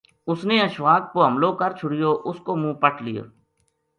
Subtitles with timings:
[0.31, 3.23] اس نے اشفاق پو حملو کر چھُڑیو اس کو منہ پٹ لیو